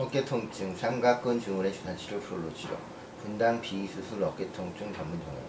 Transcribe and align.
어깨 0.00 0.24
통증, 0.24 0.76
삼각근 0.76 1.40
증후의 1.40 1.72
주사 1.72 1.96
치료 1.96 2.20
프롤로 2.20 2.54
치료, 2.54 2.76
분당 3.20 3.60
비수술 3.60 4.22
어깨 4.22 4.48
통증 4.52 4.94
전문 4.94 5.18
정형. 5.18 5.42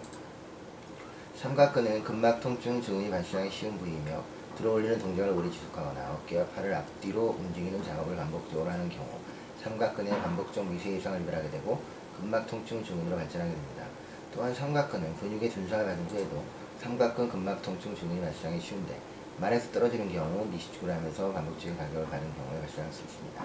삼각근은 1.36 2.02
근막 2.02 2.40
통증 2.40 2.82
증후이 2.82 3.10
발생하기 3.10 3.48
쉬운 3.48 3.78
부위이며 3.78 4.20
들어올리는 4.58 4.98
동작을 4.98 5.32
오래 5.34 5.48
지속하거나 5.48 6.14
어깨와 6.14 6.46
팔을 6.46 6.74
앞뒤로 6.74 7.36
움직이는 7.38 7.80
작업을 7.84 8.16
반복적으로 8.16 8.68
하는 8.68 8.88
경우 8.88 9.06
삼각근의 9.62 10.20
반복적 10.20 10.66
미세 10.66 10.96
이상을 10.96 11.20
유발하게 11.20 11.48
되고 11.50 11.80
근막 12.20 12.44
통증 12.48 12.82
증후로 12.82 13.16
발전하게 13.16 13.52
됩니다. 13.52 13.84
또한 14.34 14.52
삼각근은 14.52 15.16
근육의 15.18 15.48
준상을 15.48 15.84
받은 15.84 16.04
후에도 16.06 16.42
삼각근 16.80 17.28
근막 17.28 17.62
통증 17.62 17.94
증후이 17.94 18.20
발생하기 18.20 18.60
쉬운데 18.60 18.98
말에서 19.38 19.70
떨어지는 19.70 20.12
경우 20.12 20.44
미시축을 20.46 20.92
하면서 20.92 21.32
반복적인 21.32 21.78
가격을 21.78 22.06
받는 22.06 22.34
경우에 22.34 22.60
발생할 22.62 22.92
수 22.92 23.02
있습니다. 23.02 23.44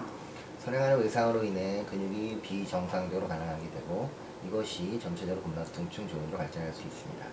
선행하는 0.66 0.98
외상으로 0.98 1.44
인해 1.44 1.84
근육이 1.88 2.40
비정상적으로 2.40 3.28
가능하게 3.28 3.70
되고 3.70 4.10
이것이 4.44 4.98
전체적으로 5.00 5.40
근막 5.44 5.72
통증 5.72 6.08
증후로 6.08 6.36
발전할 6.36 6.72
수 6.72 6.82
있습니다. 6.82 7.24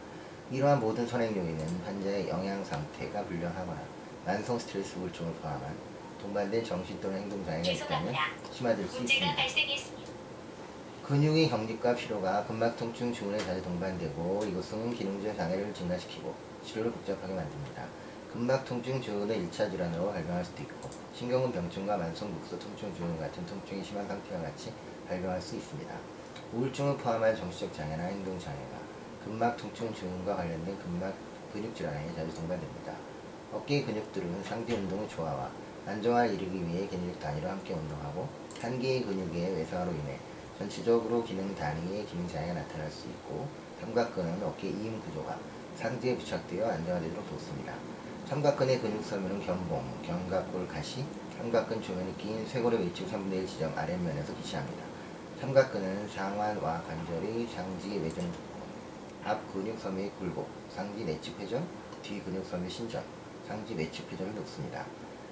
이러한 0.52 0.80
모든 0.80 1.08
선행 1.08 1.36
요인은 1.36 1.82
환자의 1.84 2.30
영양 2.30 2.64
상태가 2.64 3.24
불량하거나 3.24 3.82
만성 4.24 4.60
스트레스 4.60 5.00
우울증을 5.00 5.34
포함한 5.42 5.76
동반된 6.22 6.64
정신 6.64 7.02
또는 7.02 7.22
행동 7.22 7.44
장애가 7.44 7.72
있다면. 7.72 8.14
심화될 8.52 8.88
수 8.88 9.02
있습니다. 9.02 9.36
근육의 11.08 11.50
경직과 11.50 11.96
피로가 11.96 12.46
근막 12.46 12.78
통증 12.78 13.12
증후에 13.12 13.40
자주 13.40 13.64
동반되고 13.64 14.46
이것은 14.46 14.94
기능적 14.94 15.36
장애를 15.36 15.74
증가시키고 15.74 16.36
치료를 16.64 16.92
복잡하게 16.92 17.34
만듭니다. 17.34 17.84
근막 18.34 18.66
통증 18.66 19.00
증후는 19.00 19.48
1차 19.48 19.70
질환으로 19.70 20.12
발병할 20.12 20.44
수도 20.44 20.64
있고 20.64 20.90
신경근 21.14 21.52
병증과 21.52 21.98
만성 21.98 22.34
국소 22.34 22.58
통증 22.58 22.92
증후 22.96 23.16
같은 23.20 23.46
통증이 23.46 23.84
심한 23.84 24.08
상태와 24.08 24.42
같이 24.42 24.74
발병할 25.08 25.40
수 25.40 25.56
있습니다. 25.56 25.96
우울증을 26.52 26.98
포함한 26.98 27.36
정신적 27.36 27.72
장애나 27.76 28.06
행동 28.06 28.40
장애가 28.40 28.80
근막 29.24 29.56
통증 29.56 29.94
증후과 29.94 30.36
관련된 30.36 30.80
근막 30.80 31.14
근육 31.54 31.76
질환에 31.76 32.12
자주 32.16 32.34
동반됩니다. 32.34 32.96
어깨 33.52 33.84
근육들은 33.84 34.44
상대 34.44 34.74
운동의 34.74 35.08
조화와 35.10 35.52
안정화를 35.86 36.34
이루기 36.34 36.68
위해 36.68 36.88
근육 36.88 37.20
단위로 37.20 37.48
함께 37.48 37.76
운동하고 37.76 38.28
한 38.60 38.80
개의 38.80 39.04
근육의 39.04 39.58
외상으로 39.58 39.92
인해 39.92 40.18
전체적으로 40.58 41.24
기능 41.24 41.54
단위의 41.54 42.08
기능 42.08 42.28
장애가 42.28 42.56
나타날 42.56 42.90
수 42.90 43.08
있고 43.10 43.48
삼각근은 43.82 44.44
어깨 44.44 44.70
이음 44.70 45.02
구조가 45.02 45.38
상체에 45.76 46.18
부착되어 46.18 46.70
안정화되도록 46.70 47.30
돕습니다. 47.30 47.74
삼각근의 48.28 48.80
근육 48.80 49.04
섬유는 49.04 49.46
견봉, 49.46 49.84
견갑골 50.06 50.68
가시, 50.68 51.04
삼각근 51.38 51.82
조면에 51.82 52.14
끼인 52.18 52.48
쇄골의 52.48 52.80
외측 52.80 53.12
3분의 53.12 53.34
1 53.34 53.48
지점 53.48 53.78
아랫면에서 53.78 54.34
기시합니다. 54.38 54.84
삼각근은 55.42 56.08
상완와 56.08 56.82
관절의 56.84 57.48
상지 57.48 57.98
외전 57.98 58.32
앞 59.26 59.54
근육 59.54 59.78
섬유의 59.80 60.12
굴곡, 60.20 60.48
상지 60.70 61.04
내측 61.04 61.40
회전, 61.40 61.66
뒤 62.02 62.22
근육 62.22 62.46
섬유 62.46 62.70
신전, 62.70 63.04
상지 63.48 63.76
외측 63.76 64.10
회전을 64.12 64.36
돕습니다. 64.36 64.86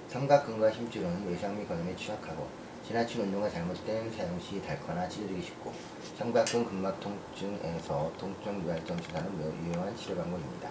삼각근과 0.08 0.70
힘줄은 0.70 1.26
외상 1.26 1.56
및 1.58 1.66
건염에 1.66 1.96
취약하고 1.96 2.46
지나친 2.86 3.22
운동과 3.22 3.48
잘못된 3.48 4.10
사용 4.12 4.38
시 4.40 4.60
닳거나 4.60 5.08
찢어지기 5.08 5.40
쉽고 5.40 5.72
삼각근 6.18 6.64
근막 6.64 6.98
통증에서 6.98 8.12
통증 8.18 8.60
유발점 8.60 9.00
주사는 9.00 9.38
매우 9.38 9.52
유용한 9.64 9.96
치료 9.96 10.16
방법입니다. 10.16 10.68